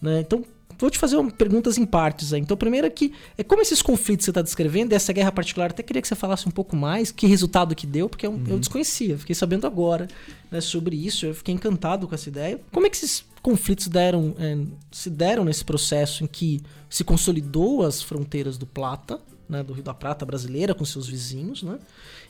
[0.00, 0.20] Né?
[0.20, 0.44] Então,
[0.78, 2.40] vou te fazer perguntas em partes aí.
[2.40, 5.32] Então, a primeira é que é como esses conflitos que você está descrevendo, essa guerra
[5.32, 8.30] particular, até queria que você falasse um pouco mais, que resultado que deu, porque eu,
[8.30, 8.44] uhum.
[8.46, 10.06] eu desconhecia, fiquei sabendo agora
[10.48, 12.60] né, sobre isso, eu fiquei encantado com essa ideia.
[12.70, 14.56] Como é que esses conflitos deram, é,
[14.92, 19.18] se deram nesse processo em que se consolidou as fronteiras do Plata,
[19.48, 21.80] né, do Rio da Prata brasileira com seus vizinhos, né?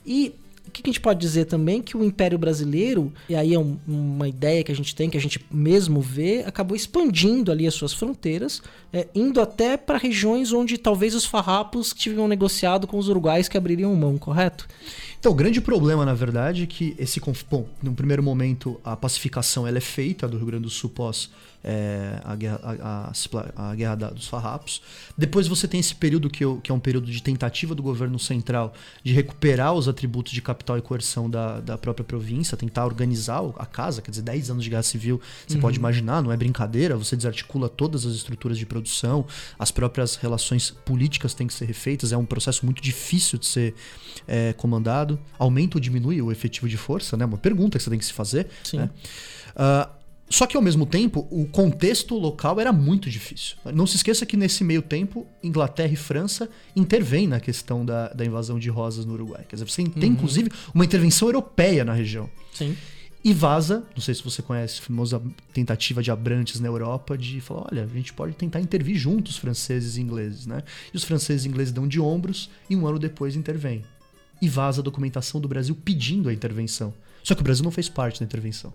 [0.05, 0.35] E
[0.67, 3.77] o que a gente pode dizer também que o Império Brasileiro, e aí é um,
[3.87, 7.75] uma ideia que a gente tem, que a gente mesmo vê, acabou expandindo ali as
[7.75, 8.63] suas fronteiras,
[8.97, 13.59] é, indo até para regiões onde talvez os farrapos tinham negociado com os uruguais que
[13.59, 14.67] abririam mão, correto?
[15.21, 19.67] Então, o grande problema, na verdade, é que esse bom, no primeiro momento a pacificação
[19.67, 21.29] ela é feita do Rio Grande do Sul pós
[21.67, 24.81] é, a guerra, a, a, a guerra da, dos farrapos.
[25.19, 28.21] Depois você tem esse período que, eu, que, é um período de tentativa do governo
[28.21, 33.43] central de recuperar os atributos de capital e coerção da, da própria província, tentar organizar
[33.59, 35.61] a casa, quer dizer, 10 anos de guerra civil, você uhum.
[35.61, 38.86] pode imaginar, não é brincadeira, você desarticula todas as estruturas de produção,
[39.59, 43.75] as próprias relações políticas têm que ser refeitas, é um processo muito difícil de ser
[44.27, 45.19] é, comandado.
[45.39, 47.25] Aumenta ou diminui o efetivo de força, né?
[47.25, 48.49] Uma pergunta que você tem que se fazer.
[48.65, 48.79] Sim.
[48.79, 48.91] Né?
[49.57, 49.97] Uh,
[50.29, 53.57] só que ao mesmo tempo, o contexto local era muito difícil.
[53.73, 58.25] Não se esqueça que nesse meio tempo, Inglaterra e França intervêm na questão da, da
[58.25, 59.45] invasão de rosas no Uruguai.
[59.49, 60.17] Quer dizer, você tem uhum.
[60.17, 62.29] inclusive uma intervenção europeia na região.
[62.53, 62.77] Sim.
[63.27, 65.21] E vaza, não sei se você conhece a famosa
[65.53, 69.97] tentativa de Abrantes na Europa de falar, olha, a gente pode tentar intervir juntos, franceses
[69.97, 70.63] e ingleses, né?
[70.95, 73.83] E os franceses e ingleses dão de ombros e um ano depois intervêm.
[74.41, 76.95] E vaza a documentação do Brasil pedindo a intervenção.
[77.25, 78.73] Só que o Brasil não fez parte da intervenção.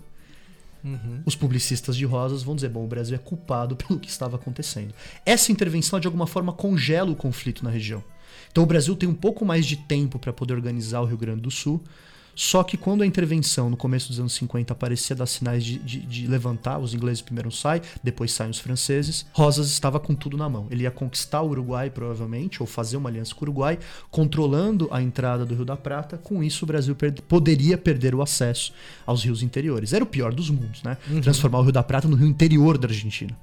[0.83, 1.21] Uhum.
[1.25, 4.93] Os publicistas de rosas vão dizer: bom, o Brasil é culpado pelo que estava acontecendo.
[5.25, 8.03] Essa intervenção, de alguma forma, congela o conflito na região.
[8.51, 11.39] Então, o Brasil tem um pouco mais de tempo para poder organizar o Rio Grande
[11.39, 11.81] do Sul,
[12.35, 15.99] só que quando a intervenção no começo dos anos 50 parecia dar sinais de, de,
[15.99, 20.49] de, levantar, os ingleses primeiro saem, depois saem os franceses, Rosas estava com tudo na
[20.49, 20.67] mão.
[20.69, 25.01] Ele ia conquistar o Uruguai, provavelmente, ou fazer uma aliança com o Uruguai, controlando a
[25.01, 26.17] entrada do Rio da Prata.
[26.17, 28.73] Com isso, o Brasil per poderia perder o acesso
[29.05, 29.93] aos rios interiores.
[29.93, 30.97] Era o pior dos mundos, né?
[31.09, 31.21] Uhum.
[31.21, 33.35] Transformar o Rio da Prata no rio interior da Argentina.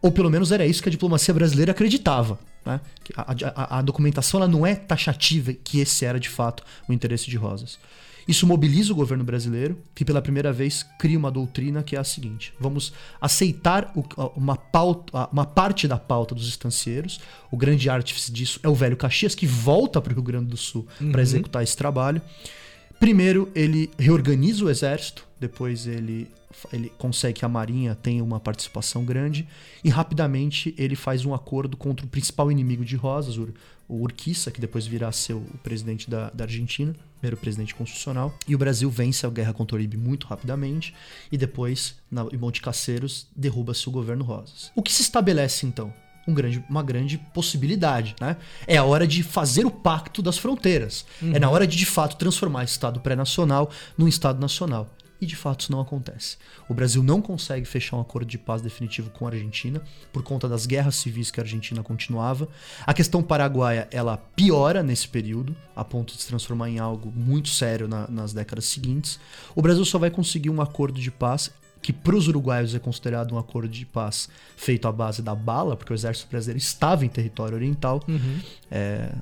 [0.00, 2.38] Ou pelo menos era isso que a diplomacia brasileira acreditava.
[2.64, 2.80] Né?
[3.16, 7.28] A, a, a, documentação ela não é taxativa que esse era de fato o interesse
[7.28, 7.78] de Rosas.
[8.28, 12.04] Isso mobiliza o governo brasileiro, que pela primeira vez cria uma doutrina que é a
[12.04, 14.04] seguinte: vamos aceitar o,
[14.36, 17.18] uma, pauta, uma parte da pauta dos estancieiros.
[17.50, 20.58] O grande artífice disso é o velho Caxias, que volta para o Rio Grande do
[20.58, 21.10] Sul uhum.
[21.10, 22.20] para executar esse trabalho.
[22.98, 26.28] Primeiro, ele reorganiza o exército, depois ele
[26.72, 29.46] ele consegue que a Marinha tenha uma participação grande
[29.84, 33.48] e rapidamente ele faz um acordo contra o principal inimigo de Rosas, o,
[33.88, 38.34] Urquiza, que depois virá ser o presidente da, da Argentina, primeiro presidente constitucional.
[38.46, 40.94] E o Brasil vence a guerra contra o Uribe muito rapidamente
[41.32, 44.70] e depois, na, em Monte Caceiros, derruba-se o governo Rosas.
[44.74, 45.92] O que se estabelece então?
[46.28, 48.14] Um grande, uma grande possibilidade.
[48.20, 48.36] Né?
[48.66, 51.06] É a hora de fazer o pacto das fronteiras.
[51.22, 51.34] Uhum.
[51.34, 55.36] É na hora de, de fato, transformar esse Estado pré-nacional num Estado nacional e de
[55.36, 56.36] fato isso não acontece.
[56.68, 60.48] O Brasil não consegue fechar um acordo de paz definitivo com a Argentina por conta
[60.48, 62.48] das guerras civis que a Argentina continuava.
[62.86, 67.48] A questão paraguaia ela piora nesse período, a ponto de se transformar em algo muito
[67.48, 69.18] sério na, nas décadas seguintes.
[69.54, 73.34] O Brasil só vai conseguir um acordo de paz que para os uruguaios é considerado
[73.34, 77.08] um acordo de paz feito à base da bala, porque o exército brasileiro estava em
[77.08, 78.00] território oriental.
[78.08, 78.40] Uhum.
[78.70, 79.12] É,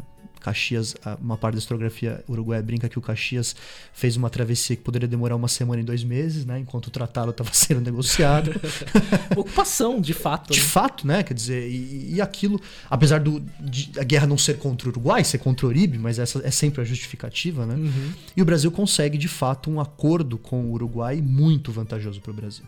[0.40, 3.54] Caxias, uma parte da historiografia uruguaia brinca que o Caxias
[3.92, 6.58] fez uma travessia que poderia demorar uma semana e dois meses, né?
[6.58, 8.52] Enquanto o tratado estava sendo negociado.
[9.36, 10.52] Ocupação, de fato.
[10.52, 10.66] De né?
[10.66, 11.22] fato, né?
[11.22, 15.24] Quer dizer, e, e aquilo, apesar do, de, a guerra não ser contra o Uruguai,
[15.24, 17.74] ser contra o Uribe, mas essa é sempre a justificativa, né?
[17.74, 18.12] Uhum.
[18.36, 22.34] E o Brasil consegue, de fato, um acordo com o Uruguai muito vantajoso para o
[22.34, 22.64] Brasil.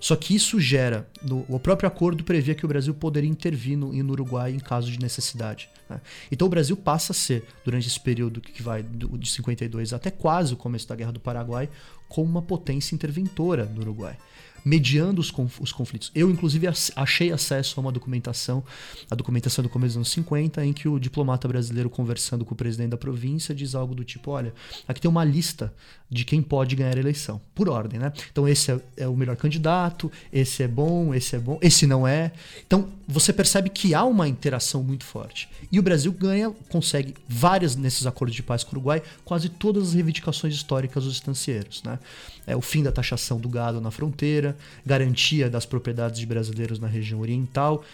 [0.00, 1.08] Só que isso gera.
[1.22, 4.90] No, o próprio acordo previa que o Brasil poderia intervir no, no Uruguai em caso
[4.90, 5.68] de necessidade.
[5.88, 6.00] Né?
[6.30, 10.54] Então o Brasil passa a ser, durante esse período que vai de 52 até quase
[10.54, 11.68] o começo da Guerra do Paraguai,
[12.08, 14.16] como uma potência interventora no Uruguai
[14.64, 16.10] mediando os, conf os conflitos.
[16.14, 16.66] Eu, inclusive,
[16.96, 18.62] achei acesso a uma documentação,
[19.10, 22.56] a documentação do começo dos anos 50, em que o diplomata brasileiro, conversando com o
[22.56, 24.52] presidente da província, diz algo do tipo: olha,
[24.86, 25.72] aqui tem uma lista
[26.10, 28.12] de quem pode ganhar a eleição, por ordem, né?
[28.32, 32.08] Então, esse é, é o melhor candidato, esse é bom, esse é bom, esse não
[32.08, 32.32] é.
[32.66, 35.48] Então, você percebe que há uma interação muito forte.
[35.70, 39.88] E o Brasil ganha, consegue várias nesses acordos de paz com o Uruguai, quase todas
[39.88, 41.98] as reivindicações históricas dos estancieiros, né?
[42.46, 44.47] É o fim da taxação do gado na fronteira,
[44.84, 47.84] garantia das propriedades de brasileiros na região oriental,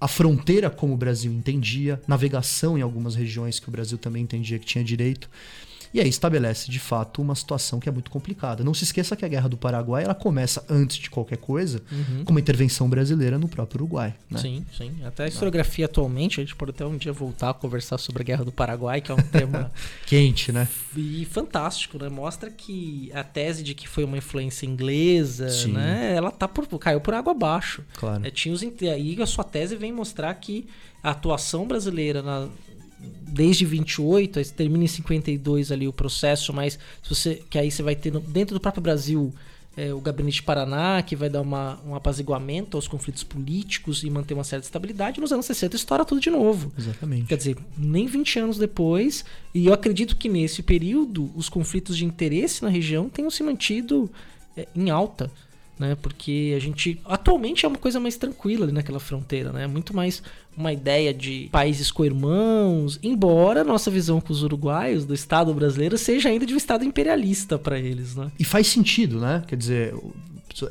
[0.00, 4.58] a fronteira como o Brasil entendia, navegação em algumas regiões que o Brasil também entendia
[4.58, 5.30] que tinha direito.
[5.94, 8.64] E aí estabelece de fato uma situação que é muito complicada.
[8.64, 12.24] Não se esqueça que a Guerra do Paraguai ela começa antes de qualquer coisa uhum.
[12.24, 14.14] com uma intervenção brasileira no próprio Uruguai.
[14.30, 14.38] Né?
[14.38, 14.92] Sim, sim.
[15.04, 18.24] Até a historiografia atualmente, a gente pode até um dia voltar a conversar sobre a
[18.24, 19.70] Guerra do Paraguai, que é um tema
[20.06, 20.66] quente, né?
[20.96, 22.08] E fantástico, né?
[22.08, 25.72] Mostra que a tese de que foi uma influência inglesa, sim.
[25.72, 26.14] né?
[26.16, 27.84] Ela tá por, caiu por água abaixo.
[27.98, 28.26] Claro.
[28.26, 30.66] É, tinha os, aí a sua tese vem mostrar que
[31.02, 32.48] a atuação brasileira na,
[33.02, 37.82] desde 28, aí termina em 52 ali o processo, mas se você que aí você
[37.82, 39.32] vai ter dentro do próprio Brasil
[39.76, 44.34] é, o Gabinete Paraná, que vai dar uma, um apaziguamento aos conflitos políticos e manter
[44.34, 45.20] uma certa estabilidade.
[45.20, 46.70] Nos anos 60 estoura tudo de novo.
[46.76, 47.26] Exatamente.
[47.26, 49.24] Quer dizer, nem 20 anos depois.
[49.54, 54.10] E eu acredito que nesse período os conflitos de interesse na região tenham se mantido
[54.56, 55.30] é, em alta
[55.82, 55.96] né?
[56.00, 59.66] Porque a gente atualmente é uma coisa mais tranquila ali naquela fronteira, né?
[59.66, 60.22] Muito mais
[60.56, 66.28] uma ideia de países co-irmãos, embora nossa visão com os uruguaios do Estado brasileiro seja
[66.28, 68.30] ainda de um Estado imperialista para eles, né?
[68.38, 69.42] E faz sentido, né?
[69.46, 69.94] Quer dizer,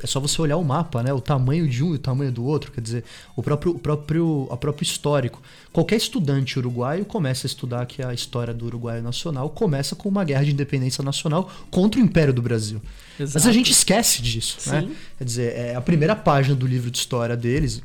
[0.02, 1.12] é só você olhar o mapa, né?
[1.12, 3.04] O tamanho de um e o tamanho do outro, quer dizer,
[3.36, 5.42] o próprio, o próprio, o próprio histórico.
[5.72, 10.24] Qualquer estudante uruguaio começa a estudar que a história do Uruguai nacional começa com uma
[10.24, 12.80] guerra de independência nacional contra o Império do Brasil.
[13.18, 13.34] Exato.
[13.34, 14.80] Mas a gente esquece disso, né?
[14.80, 14.86] Sim.
[14.86, 14.94] né?
[15.18, 17.82] Quer dizer, é a primeira página do livro de história deles,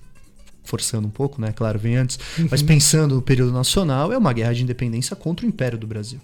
[0.64, 1.52] forçando um pouco, né?
[1.52, 2.48] Claro, vem antes, uhum.
[2.52, 6.20] mas pensando no período nacional, é uma guerra de independência contra o Império do Brasil.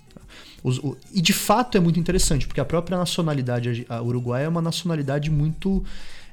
[0.63, 4.49] Os, o, e de fato é muito interessante, porque a própria nacionalidade a uruguaia é
[4.49, 5.83] uma nacionalidade muito,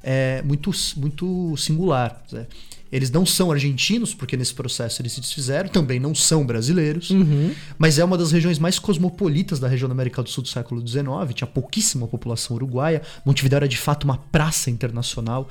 [0.03, 2.23] é, muito, muito singular.
[2.31, 2.47] Né?
[2.93, 7.53] Eles não são argentinos, porque nesse processo eles se desfizeram, também não são brasileiros, Uhum.
[7.79, 10.87] mas é uma das regiões mais cosmopolitas da região da América do Sul do século
[10.87, 15.49] XIX, tinha pouquíssima população uruguaia, Montevideo era de fato uma praça internacional.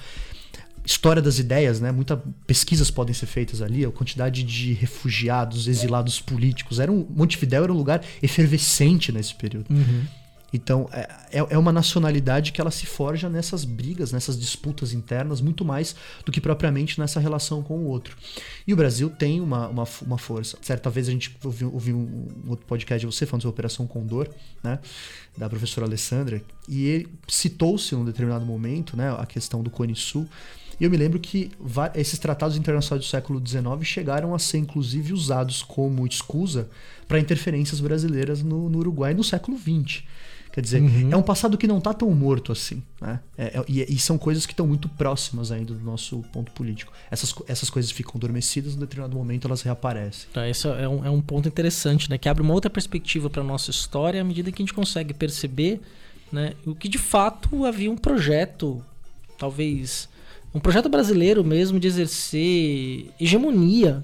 [0.90, 1.92] História das ideias, né?
[1.92, 6.80] Muitas pesquisas podem ser feitas ali, a quantidade de refugiados, exilados políticos.
[6.80, 9.68] Era um, Montevideo era um lugar efervescente nesse período.
[9.70, 10.06] Uhum.
[10.52, 15.42] Então, é, é é uma nacionalidade que ela se forja nessas brigas, nessas disputas internas,
[15.42, 18.18] muito mais do que propriamente nessa relação com o outro.
[18.66, 20.58] E o Brasil tem uma, uma, uma força.
[20.60, 23.56] Certa vez a gente ouviu, ouviu um, um outro podcast de você falando sobre a
[23.56, 24.28] Operação Condor,
[24.64, 24.80] né?
[25.38, 29.16] Da professora Alessandra, e ele citou-se num determinado momento, né?
[29.20, 30.28] A questão do Cone Sul.
[30.80, 31.52] E eu me lembro que
[31.94, 36.70] esses tratados internacionais do século XIX chegaram a ser, inclusive, usados como escusa
[37.08, 40.04] para interferências brasileiras no, no Uruguai no século XX.
[40.52, 42.82] Quer dizer, é um passado que não está tão morto assim.
[43.00, 43.20] Né?
[43.38, 46.92] É- é- e, e são coisas que estão muito próximas ainda do nosso ponto político.
[47.12, 50.28] Essas, essas coisas ficam adormecidas, em determinado momento elas reaparecem.
[50.32, 52.18] Então, esse é um, é um ponto interessante, né?
[52.18, 55.82] Que abre uma outra perspectiva para nossa história à medida que a gente consegue perceber
[56.32, 58.84] né, o que de fato havia um projeto,
[59.38, 60.10] talvez
[60.54, 64.04] um projeto brasileiro mesmo de exercer hegemonia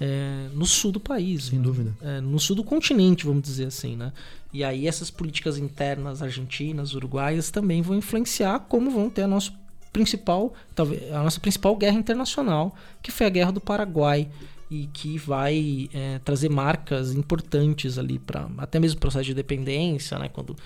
[0.00, 1.44] é, no sul do país.
[1.44, 1.64] Sem né?
[1.64, 1.94] dúvida.
[2.00, 4.12] É, no sul do continente, vamos dizer assim, né?
[4.52, 9.52] E aí essas políticas internas argentinas, uruguaias também vão influenciar como vão ter a nossa
[9.92, 14.28] principal, talvez a nossa principal guerra internacional, que foi a guerra do Paraguai
[14.70, 20.18] e que vai é, trazer marcas importantes ali para até mesmo o processo de dependência,
[20.18, 20.28] né?
[20.28, 20.56] Quando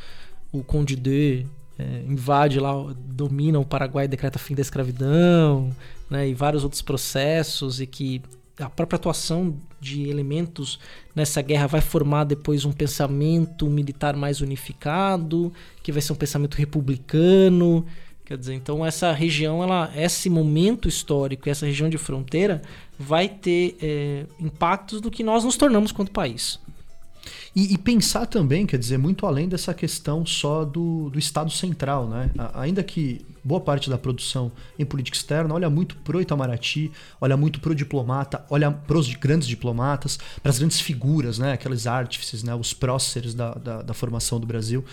[0.53, 1.47] o Conde de
[1.79, 5.75] é, invade lá, domina o Paraguai, decreta fim da escravidão,
[6.09, 6.29] né?
[6.29, 8.23] E vários outros processos e que
[8.59, 10.79] a própria atuação de elementos
[11.15, 16.55] nessa guerra vai formar depois um pensamento militar mais unificado, que vai ser um pensamento
[16.55, 17.85] republicano.
[18.25, 22.63] Quer dizer, então essa região, ela, esse momento histórico, essa região de fronteira,
[22.99, 26.59] vai ter é, impactos do que nós nos tornamos quanto país.
[27.55, 32.09] E, e pensar também, quer dizer, muito além dessa questão só do, do Estado central,
[32.09, 32.31] né?
[32.55, 37.61] Ainda que boa parte da produção em política externa olha muito pro Itamaraty, olha muito
[37.61, 41.53] pro diplomata, olha pros de- grandes diplomatas, para as grandes figuras, né?
[41.53, 42.55] Aqueles artífices, né?
[42.55, 44.85] Os próceres da, da, da formação do Brasil.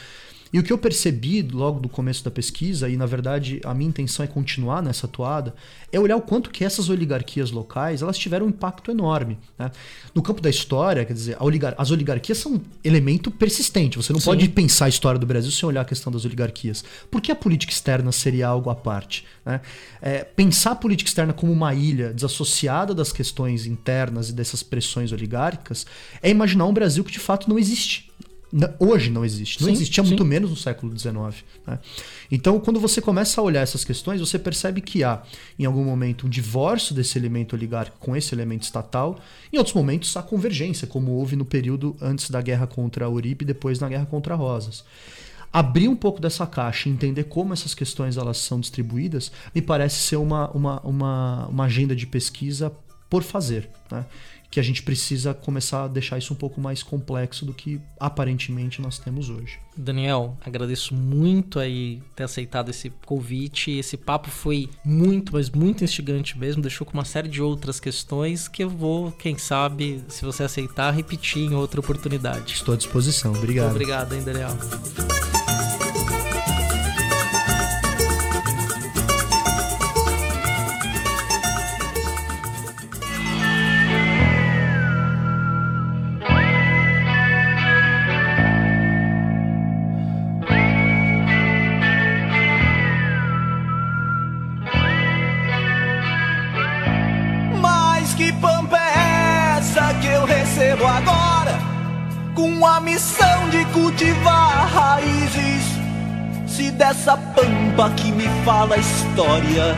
[0.53, 3.87] E o que eu percebi logo do começo da pesquisa, e na verdade a minha
[3.89, 5.55] intenção é continuar nessa toada,
[5.91, 9.37] é olhar o quanto que essas oligarquias locais elas tiveram um impacto enorme.
[9.57, 9.71] né?
[10.13, 13.95] No campo da história, quer dizer, oligar- as oligarquias são um elemento persistente.
[13.97, 14.25] Você não Sim.
[14.25, 16.83] pode pensar a história do Brasil sem olhar a questão das oligarquias.
[17.09, 19.25] Por que a política externa seria algo à parte?
[19.45, 19.61] né?
[20.01, 25.11] É, pensar a política externa como uma ilha desassociada das questões internas e dessas pressões
[25.11, 25.85] oligárquicas
[26.21, 28.11] é imaginar um Brasil que de fato não existe.
[28.79, 29.61] Hoje não existe.
[29.61, 30.09] Não Sim, existia sim.
[30.09, 31.13] muito menos no século XIX.
[31.65, 31.79] né?
[32.29, 35.23] Então, quando você começa a olhar essas questões, você percebe que há,
[35.57, 39.19] em algum momento, um divórcio desse elemento oligárquico com esse elemento estatal.
[39.53, 43.43] Em outros momentos, há convergência, como houve no período antes da guerra contra a Uribe
[43.43, 44.83] e depois na guerra contra Rosas.
[45.53, 49.97] Abrir um pouco dessa caixa e entender como essas questões elas são distribuídas me parece
[49.97, 52.71] ser uma, uma, uma, uma agenda de pesquisa
[53.09, 53.69] por fazer.
[53.91, 54.05] Né?
[54.51, 58.81] Que a gente precisa começar a deixar isso um pouco mais complexo do que aparentemente
[58.81, 59.57] nós temos hoje.
[59.77, 63.71] Daniel, agradeço muito aí ter aceitado esse convite.
[63.71, 66.61] Esse papo foi muito, mas muito instigante mesmo.
[66.61, 70.91] Deixou com uma série de outras questões que eu vou, quem sabe, se você aceitar,
[70.91, 72.53] repetir em outra oportunidade.
[72.53, 73.31] Estou à disposição.
[73.33, 73.71] Obrigado.
[73.71, 74.51] Obrigado, hein, Daniel.
[106.81, 109.77] Dessa pampa que me fala a história,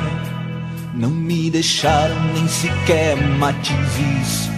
[0.94, 4.50] não me deixaram nem sequer matizes.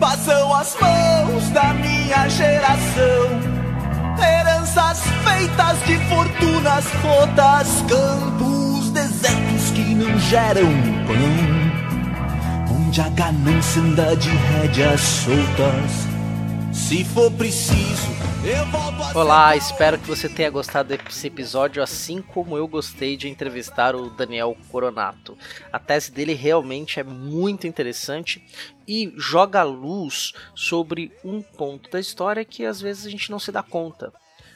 [0.00, 3.28] Passam as mãos da minha geração.
[4.18, 10.72] Heranças feitas de fortunas rotas, campos desertos que não geram
[11.06, 16.06] pão onde a ganância anda de rédeas soltas.
[16.72, 18.15] Se for preciso,
[19.12, 24.08] Olá, espero que você tenha gostado desse episódio assim como eu gostei de entrevistar o
[24.08, 25.36] Daniel Coronato.
[25.72, 28.46] A tese dele realmente é muito interessante
[28.86, 33.50] e joga luz sobre um ponto da história que às vezes a gente não se
[33.50, 34.12] dá conta.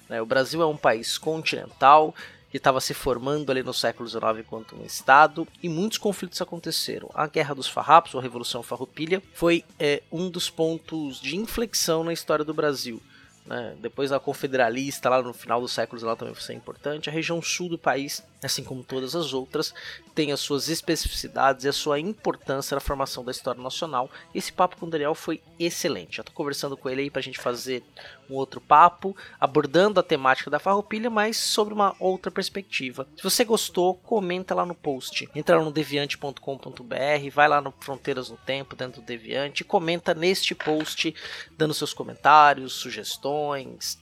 [0.09, 0.23] Né?
[0.23, 2.15] O Brasil é um país continental
[2.49, 7.09] que estava se formando ali no século XIX enquanto um Estado, e muitos conflitos aconteceram.
[7.15, 12.03] A Guerra dos Farrapos, ou a Revolução Farroupilha, foi é, um dos pontos de inflexão
[12.03, 13.01] na história do Brasil.
[13.47, 13.77] Né?
[13.81, 17.09] Depois a confederalista, lá no final do século XIX, também foi importante.
[17.09, 19.75] A região sul do país, assim como todas as outras,
[20.15, 24.11] tem as suas especificidades e a sua importância na formação da história nacional.
[24.35, 26.17] Esse papo com o Daniel foi excelente.
[26.17, 27.83] Já estou conversando com ele aí para a gente fazer
[28.29, 33.07] um outro papo, abordando a temática da farroupilha, mas sobre uma outra perspectiva.
[33.17, 35.29] Se você gostou, comenta lá no post.
[35.35, 40.55] Entra lá no deviante.com.br, vai lá no Fronteiras no Tempo, dentro do Deviante, comenta neste
[40.55, 41.15] post,
[41.57, 43.99] dando seus comentários, sugestões,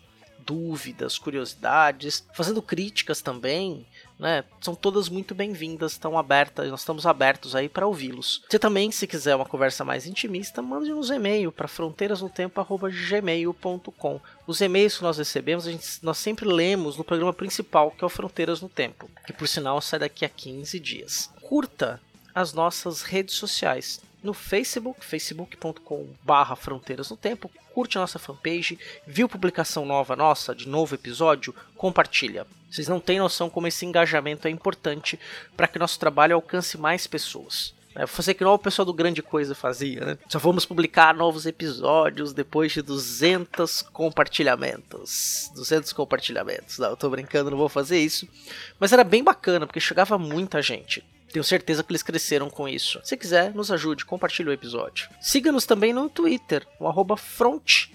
[0.48, 3.86] dúvidas, curiosidades, fazendo críticas também,
[4.18, 4.42] né?
[4.60, 8.42] São todas muito bem-vindas, estão abertas, nós estamos abertos aí para ouvi-los.
[8.48, 14.20] Você também, se quiser uma conversa mais intimista, mande-nos e-mail para fronteirasnotempo@gmail.com.
[14.46, 18.10] Os e-mails que nós recebemos, gente, nós sempre lemos no programa principal, que é o
[18.10, 21.30] Fronteiras no Tempo, que por sinal sai daqui a 15 dias.
[21.40, 22.00] Curta
[22.34, 27.50] as nossas redes sociais no Facebook, facebook.com/barra Fronteiras no Tempo.
[27.72, 32.46] Curte a nossa fanpage, viu publicação nova nossa, de novo episódio, compartilha.
[32.70, 35.18] Vocês não têm noção como esse engajamento é importante
[35.56, 37.72] para que nosso trabalho alcance mais pessoas.
[37.94, 40.18] É, fazer que não o pessoal do Grande Coisa fazia, né?
[40.28, 45.50] Só vamos publicar novos episódios depois de 200 compartilhamentos.
[45.54, 46.78] 200 compartilhamentos.
[46.78, 48.28] Não, eu tô brincando, não vou fazer isso.
[48.78, 51.02] Mas era bem bacana, porque chegava muita gente.
[51.32, 53.00] Tenho certeza que eles cresceram com isso.
[53.04, 55.08] Se quiser, nos ajude, compartilhe o episódio.
[55.20, 57.88] Siga-nos também no Twitter, o arroba Front.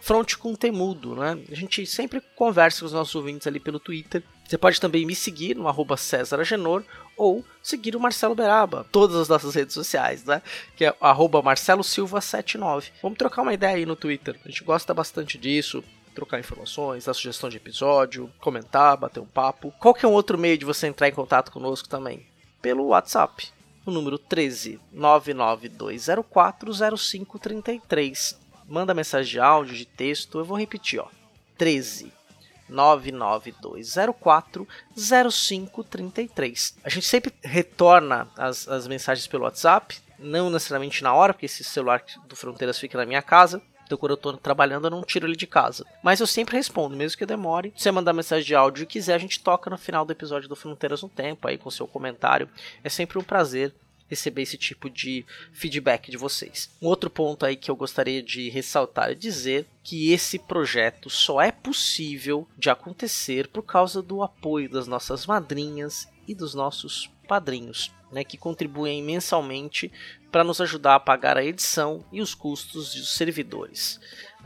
[0.00, 1.38] Front com temudo, né?
[1.50, 4.22] A gente sempre conversa com os nossos ouvintes ali pelo Twitter.
[4.46, 6.82] Você pode também me seguir no arroba César Agenor
[7.16, 10.42] ou seguir o Marcelo Beraba, todas as nossas redes sociais, né?
[10.74, 12.90] Que é arroba Marcelo Silva79.
[13.00, 14.36] Vamos trocar uma ideia aí no Twitter.
[14.44, 15.84] A gente gosta bastante disso
[16.14, 19.72] trocar informações, dar sugestão de episódio, comentar, bater um papo.
[19.78, 22.26] Qual que é um outro meio de você entrar em contato conosco também?
[22.60, 23.48] Pelo WhatsApp,
[23.84, 28.38] o número 13 99204 0533.
[28.68, 31.08] Manda mensagem de áudio, de texto, eu vou repetir, ó.
[31.58, 32.12] 13
[32.68, 36.76] 99204 0533.
[36.84, 41.64] A gente sempre retorna as, as mensagens pelo WhatsApp, não necessariamente na hora, porque esse
[41.64, 43.60] celular do Fronteiras fica na minha casa.
[43.90, 45.84] Então, quando eu tô trabalhando, eu não tiro ele de casa.
[46.00, 47.72] Mas eu sempre respondo, mesmo que demore.
[47.76, 50.48] Se você mandar mensagem de áudio e quiser, a gente toca no final do episódio
[50.48, 52.48] do Fronteiras no Tempo, aí com seu comentário.
[52.84, 53.74] É sempre um prazer
[54.06, 56.70] receber esse tipo de feedback de vocês.
[56.80, 61.40] Um outro ponto aí que eu gostaria de ressaltar é dizer que esse projeto só
[61.40, 67.90] é possível de acontecer por causa do apoio das nossas madrinhas e dos nossos padrinhos
[68.10, 69.90] né, que contribuem mensalmente
[70.30, 74.00] para nos ajudar a pagar a edição e os custos dos servidores.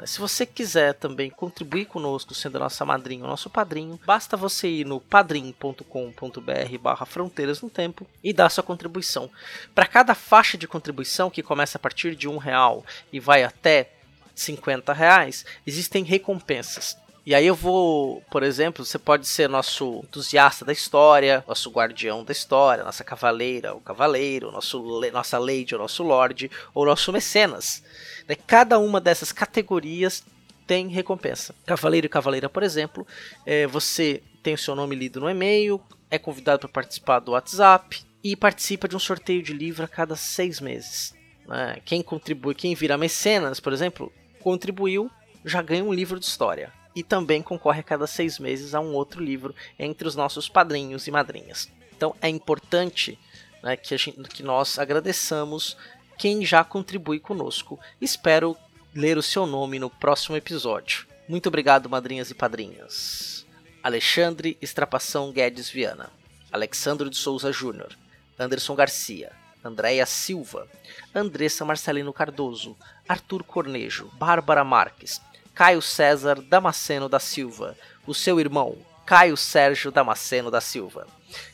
[0.04, 4.68] Se você quiser também contribuir conosco, sendo a nossa madrinha ou nosso padrinho, basta você
[4.68, 9.30] ir no padrim.com.br barra fronteiras no tempo e dar sua contribuição.
[9.72, 13.92] Para cada faixa de contribuição, que começa a partir de um real e vai até
[14.34, 17.03] 50 reais, existem recompensas.
[17.26, 22.22] E aí eu vou, por exemplo, você pode ser nosso entusiasta da história, nosso guardião
[22.22, 27.82] da história, nossa cavaleira, o cavaleiro, nosso, nossa lady, o nosso lord, ou nosso mecenas.
[28.28, 28.34] Né?
[28.46, 30.22] Cada uma dessas categorias
[30.66, 31.54] tem recompensa.
[31.64, 33.06] Cavaleiro e cavaleira, por exemplo,
[33.46, 38.02] é, você tem o seu nome lido no e-mail, é convidado para participar do WhatsApp
[38.22, 41.14] e participa de um sorteio de livro a cada seis meses.
[41.48, 41.80] Né?
[41.86, 45.10] Quem contribui, quem vira mecenas, por exemplo, contribuiu,
[45.42, 48.94] já ganha um livro de história e também concorre a cada seis meses a um
[48.94, 51.70] outro livro entre os nossos padrinhos e madrinhas.
[51.96, 53.18] Então é importante
[53.62, 55.76] né, que, gente, que nós agradeçamos
[56.18, 57.80] quem já contribui conosco.
[58.00, 58.56] Espero
[58.94, 61.06] ler o seu nome no próximo episódio.
[61.28, 63.46] Muito obrigado, madrinhas e padrinhas.
[63.82, 66.10] Alexandre Estrapação Guedes Viana,
[66.52, 67.96] Alexandro de Souza Júnior,
[68.38, 69.32] Anderson Garcia,
[69.64, 70.68] Andréia Silva,
[71.14, 72.76] Andressa Marcelino Cardoso,
[73.08, 75.20] Arthur Cornejo, Bárbara Marques,
[75.54, 77.76] Caio César Damasceno da Silva,
[78.06, 78.76] o seu irmão,
[79.06, 81.06] Caio Sérgio Damasceno da Silva,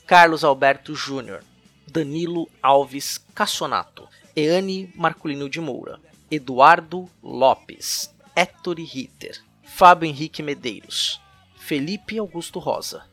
[0.06, 1.44] Carlos Alberto Júnior,
[1.86, 11.20] Danilo Alves Cassonato, Eane Marculino de Moura, Eduardo Lopes, Héctor Ritter, Fábio Henrique Medeiros,
[11.58, 13.04] Felipe Augusto Rosa,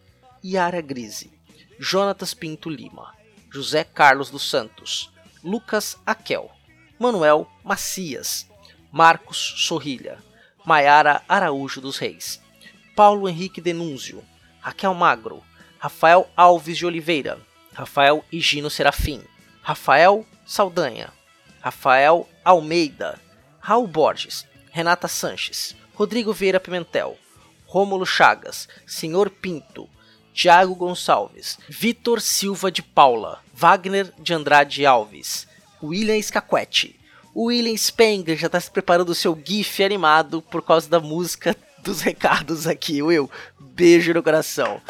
[0.43, 1.31] Yara Grise,
[1.77, 3.13] Jonatas Pinto Lima,
[3.53, 5.11] José Carlos dos Santos,
[5.43, 6.49] Lucas Aquel,
[6.97, 8.47] Manuel Macias,
[8.91, 10.17] Marcos Sorrilha,
[10.67, 12.41] Maiara Araújo dos Reis,
[12.93, 14.21] Paulo Henrique Denúnzio,
[14.61, 15.41] Raquel Magro,
[15.79, 17.39] Rafael Alves de Oliveira,
[17.71, 19.23] Rafael Higino Serafim,
[19.63, 21.13] Rafael Saldanha,
[21.61, 23.17] Rafael Almeida,
[23.61, 27.17] Raul Borges, Renata Sanches, Rodrigo Vieira Pimentel,
[27.65, 29.89] Rômulo Chagas, Senhor Pinto,
[30.33, 35.47] Tiago Gonçalves, Vitor Silva de Paula, Wagner de Andrade Alves,
[35.81, 36.99] William Scaquetti,
[37.37, 42.01] William Spengler já está se preparando o seu GIF animado por causa da música dos
[42.01, 43.29] recados aqui, Will.
[43.59, 44.81] Beijo no coração.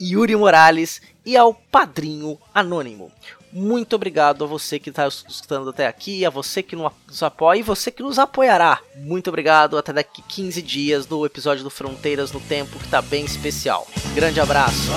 [0.00, 3.12] Yuri Morales e ao Padrinho Anônimo.
[3.52, 7.62] Muito obrigado a você que está escutando até aqui, a você que nos apoia e
[7.62, 8.80] você que nos apoiará.
[8.96, 9.78] Muito obrigado.
[9.78, 13.86] Até daqui 15 dias no episódio do Fronteiras no Tempo, que está bem especial.
[14.14, 14.90] Grande abraço.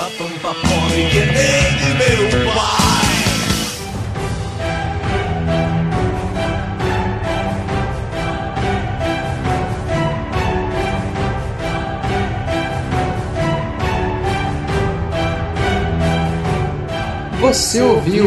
[17.50, 18.26] Você ouviu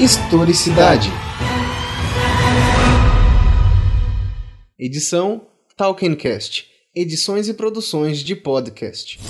[0.00, 1.08] Historicidade.
[4.76, 6.66] Edição Talkencast.
[6.92, 9.20] Edições e produções de podcast.